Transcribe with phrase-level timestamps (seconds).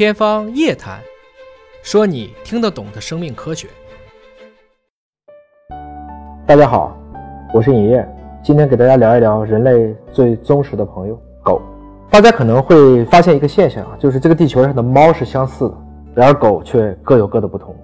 [0.00, 0.98] 天方夜谭，
[1.82, 3.68] 说你听得懂的生命科学。
[6.46, 6.96] 大家好，
[7.52, 8.08] 我是尹烨，
[8.42, 11.60] 今天给大家聊一聊人类最忠实的朋友——狗。
[12.08, 15.74] 大家可能会发现一个现象啊，就是这个地球上的猫是相似的，
[16.14, 17.76] 然而狗却各有各的不同。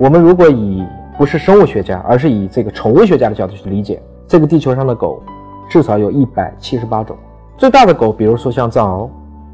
[0.00, 0.84] 我们如果以
[1.16, 5.22] 不是生物学家，而是以这个宠物学家的角度去理解，这个地球上的狗
[5.68, 7.16] 至少有一百七十八种。
[7.56, 9.08] 最大的狗，比如说像藏獒，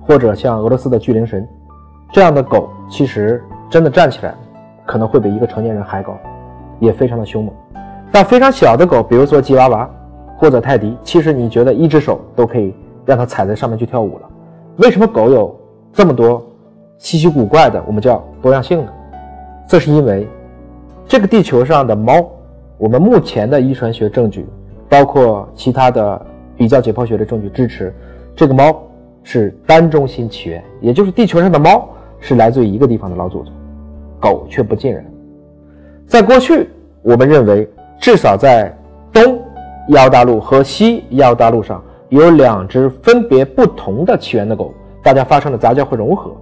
[0.06, 1.46] 或者像俄罗斯的巨灵神。
[2.12, 4.34] 这样的狗其实真的站起来，
[4.87, 6.16] 可能会比一个成年人还高，
[6.78, 7.55] 也非常的凶猛。
[8.10, 9.91] 但非常小的狗，比如说吉娃娃
[10.37, 12.74] 或者泰迪，其实你觉得一只手都可以
[13.05, 14.28] 让它踩在上面去跳舞了。
[14.77, 15.55] 为什么狗有
[15.92, 16.42] 这么多
[16.97, 18.92] 稀奇古怪的，我们叫多样性呢？
[19.69, 20.27] 这是因为
[21.06, 22.25] 这个地球上的猫，
[22.78, 24.47] 我们目前的遗传学证据，
[24.88, 26.25] 包括其他的
[26.56, 27.92] 比较解剖学的证据支持，
[28.34, 28.80] 这个猫
[29.25, 31.88] 是单中心起源，也就是地球上的猫。
[32.26, 33.52] 是来自于一个地方的老祖宗，
[34.19, 35.05] 狗却不尽然。
[36.08, 36.68] 在过去，
[37.02, 38.77] 我们认为至少在
[39.12, 39.38] 东
[39.91, 44.74] 亚欧大陆和西亚欧大陆上有两只分别不同的起源的狗，
[45.05, 46.33] 大家发生了杂交和融合。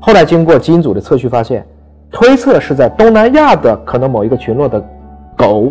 [0.00, 1.64] 后来经过基因组的测序，发现
[2.10, 4.84] 推测是在东南亚的可能某一个群落的
[5.36, 5.70] 狗，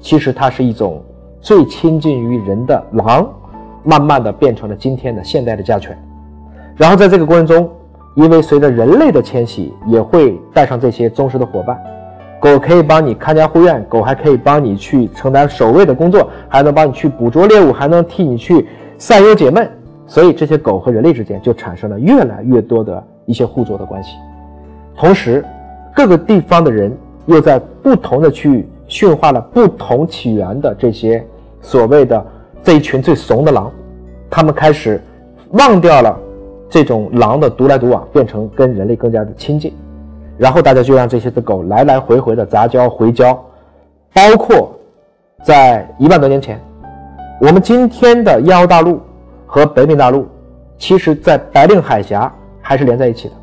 [0.00, 1.00] 其实它是一种
[1.40, 3.32] 最亲近于人的狼，
[3.84, 5.96] 慢慢的变成了今天的现代的家犬。
[6.74, 7.70] 然后在这个过程中，
[8.16, 11.78] 因为随着人类的迁徙，也会带上这些忠实的伙伴。
[12.40, 19.70] 狗可以帮你看家护院，狗还可以帮你去承担守卫的工作，还能帮你去捕捉猎物，还能替你去散忧解闷。
[20.06, 24.16] 所以这些狗和人类之间就产生了越来越多的一些互作的关系。
[24.96, 25.44] 同时，
[25.94, 26.90] 各个地方的人
[27.26, 31.22] 又在不同的区域驯化了不同起源的这些
[31.60, 32.24] 所谓的
[32.62, 33.70] 这一群最怂的狼，
[34.30, 35.02] 他们开始
[35.50, 36.18] 忘掉了。
[36.68, 39.72] 这种狼的独来独往，变成跟人类更加的亲近，
[40.36, 43.32] 然后大家就让这些的狗来来回回的杂交回交，
[44.12, 44.72] 包括
[45.44, 46.60] 在一万多年前，
[47.40, 49.00] 我们今天的亚欧大陆
[49.46, 50.26] 和北美大陆，
[50.76, 53.34] 其实在白令海峡还是连在一起的，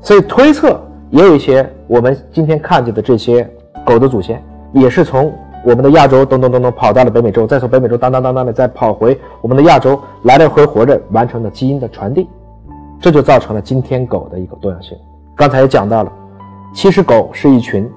[0.00, 0.80] 所以推测
[1.10, 3.48] 也有一些我们今天看见的这些
[3.84, 4.42] 狗的祖先，
[4.72, 5.32] 也是从
[5.64, 12.28] 我们的亚洲咚咚咚咚跑到了北美洲，再从北美洲当当当当的再跑回我们的亚洲，来来回活着完成了基因的传递。
[13.06, 14.98] 这就造成了今天狗的一个多样性。
[15.36, 16.12] 刚才也讲到了，
[16.74, 17.88] 其实狗是一群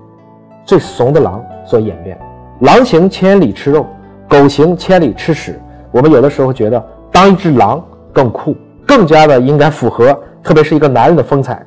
[0.63, 2.15] 最怂的狼所演变。
[2.59, 3.87] 狼行千里吃肉，
[4.27, 5.59] 狗行千里吃屎。
[5.89, 7.83] 我们有的时候觉得当一只狼
[8.13, 8.55] 更酷，
[8.85, 11.65] 更加的应该符合，特别是一个男人的风采。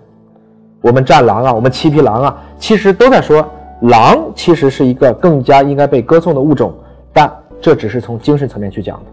[0.80, 3.44] 我们战狼啊，我们七匹狼啊，其实都在说
[3.80, 6.72] 狼其实是一个更加应该被歌颂的物种。
[7.12, 7.28] 但
[7.60, 9.06] 这只是从精神层面去讲的。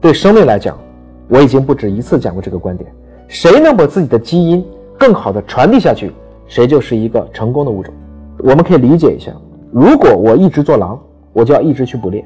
[0.00, 0.78] 对生命来讲，
[1.26, 2.88] 我已经不止一次讲过这个观点。
[3.28, 4.64] 谁能把自己的基因
[4.98, 6.12] 更好的传递下去，
[6.46, 7.92] 谁就是一个成功的物种。
[8.38, 9.32] 我们可以理解一下：
[9.72, 10.98] 如果我一直做狼，
[11.32, 12.22] 我就要一直去捕猎；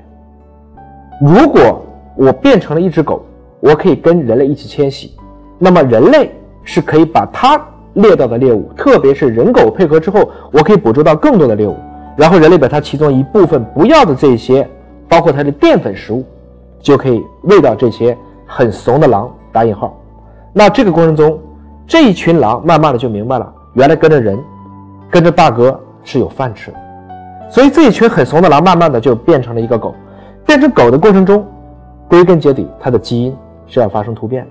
[1.21, 1.83] 如果
[2.17, 3.23] 我变成了一只狗，
[3.61, 5.13] 我可以跟人类一起迁徙，
[5.59, 6.31] 那么人类
[6.65, 7.61] 是可以把它
[7.95, 11.77] 猎到的猎物，特别是人狗配合之后，我可以捕捉到更多的猎物，
[12.17, 14.69] 然后人类把它其中一部分不要的这些，
[15.09, 16.25] 包括它的淀粉食物，
[16.81, 19.97] 就可以喂到这些很怂的狼（打引号）。
[20.53, 21.39] 那这个过程中，
[21.87, 24.39] 这一群狼慢慢的就明白了，原来跟着人，
[25.11, 26.77] 跟着大哥是有饭吃的。
[27.49, 29.95] 所以这一群很怂的狼，慢慢的就变成了一个狗。
[30.47, 31.47] 变成狗的过程中，
[32.09, 34.51] 归根结底，它的基因是要发生突变的。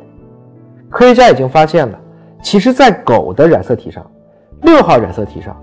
[0.90, 2.00] 科学家已经发现了，
[2.42, 4.06] 其实，在狗的染色体上，
[4.62, 5.56] 六号染色体上，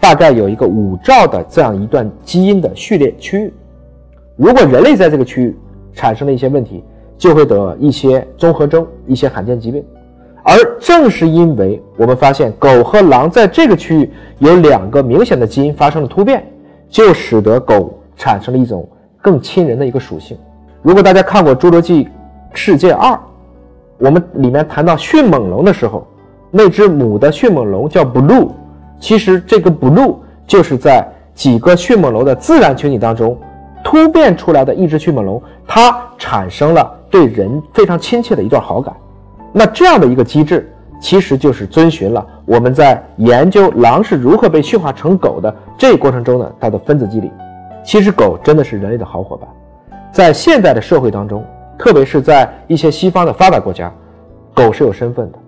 [0.00, 3.54] 大概有一个五兆的这样一段基因的序列区域。
[4.36, 5.56] 如果人类在这个区域
[5.92, 6.82] 产生了一些问题，
[7.24, 9.82] 就会得一些综合征、一些罕见疾病，
[10.42, 16.46] 而正是因为我们发现狗和狼在这个区域有两个明显的基因发生了突变，
[16.90, 18.86] 就使得狗产生了一种
[19.22, 20.36] 更亲人的一个属性。
[20.82, 22.06] 如果大家看过《侏罗纪
[22.52, 23.10] 世界二》，
[23.96, 26.06] 我们里面谈到迅猛龙的时候，
[26.50, 28.50] 那只母的迅猛龙叫 Blue，
[29.00, 30.16] 其实这个 Blue
[30.46, 33.34] 就是在几个迅猛龙的自然群体当中
[33.82, 37.00] 突变出来的一只迅猛龙，它产生了。
[37.14, 38.92] 对人非常亲切的一段好感，
[39.52, 40.68] 那这样的一个机制，
[41.00, 47.30] 其实就是遵循了我们在研究狼是如何被驯化成狗的这个过程中呢，它的分子机理。
[47.84, 49.48] 其实狗真的是人类的好伙伴，
[50.10, 51.44] 在现代的社会当中，
[51.78, 53.92] 特别是在一些西方的发达国家，
[54.52, 55.38] 狗是有身份的。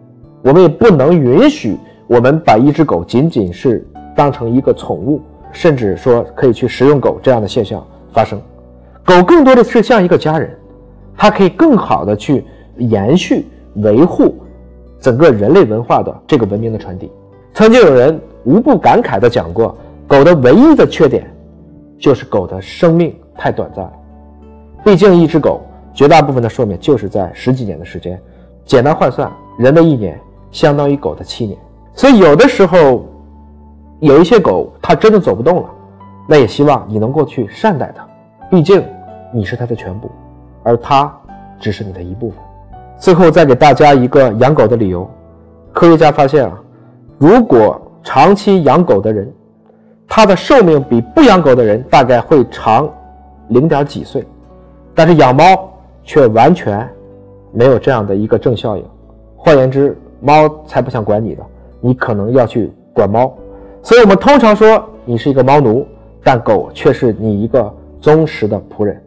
[0.43, 1.77] 我们也不能允许
[2.07, 3.85] 我们把一只狗仅仅是
[4.15, 5.21] 当成一个宠物，
[5.51, 8.41] 甚至说可以去食用狗这样的现象发生。
[9.05, 10.57] 狗更多的是像一个家人。
[11.17, 12.45] 它可以更好的去
[12.77, 13.47] 延续、
[13.77, 14.35] 维护
[15.01, 17.11] 整个人类文化的这个文明的传递。
[17.55, 19.77] 曾经有人无不感慨地讲过，
[20.07, 21.27] 狗的唯一的缺点
[21.99, 23.93] 就是狗的生命太短暂了。
[24.85, 25.63] 毕竟一只狗
[25.95, 28.21] 绝大部分的寿命就是在十几年的时间，
[28.65, 30.21] 简单换算，人的一年
[30.51, 31.59] 相当于狗的七年。
[31.95, 33.07] 所以有的时候，
[34.01, 35.71] 有一些狗它真的走不动了，
[36.29, 38.07] 那也希望你能够去善待它，
[38.51, 38.85] 毕竟
[39.33, 40.11] 你是它的全部，
[40.67, 41.11] 而它
[41.61, 42.39] 只是你的一部分。
[42.99, 45.09] 最后再给大家一个养狗的理由，
[45.73, 46.59] 科学家发现啊，
[47.19, 49.33] 如果长期养狗的人，
[50.09, 52.89] 他的寿命比不养狗的人大概会长
[53.49, 54.27] 零点几岁，
[54.93, 55.45] 但是养猫
[56.03, 56.89] 却完全
[57.53, 58.85] 没有这样的一个正效应。
[59.37, 61.43] 换言之，猫才不想管你的，
[61.81, 63.33] 你可能要去管猫。
[63.83, 65.87] 所以我们通常说你是一个猫奴，
[66.25, 69.01] 但狗却是你一个忠实的仆人。